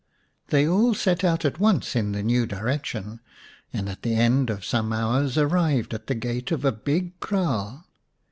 They 0.47 0.67
all 0.67 0.95
set 0.95 1.23
out 1.23 1.45
at 1.45 1.59
once 1.59 1.95
in 1.95 2.11
the 2.11 2.23
new 2.23 2.47
direction, 2.47 3.19
and 3.71 3.87
at 3.87 4.01
the 4.01 4.15
end 4.15 4.49
of 4.49 4.65
some 4.65 4.91
hours 4.91 5.37
arrived 5.37 5.93
at 5.93 6.07
the 6.07 6.15
gate 6.15 6.51
of 6.51 6.65
a 6.65 6.71
big 6.71 7.19
kraal. 7.19 7.85